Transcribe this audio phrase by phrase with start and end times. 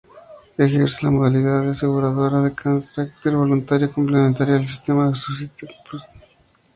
[0.57, 6.01] Ejerce una modalidad aseguradora de carácter voluntario complementaria del sistema de seguridad social.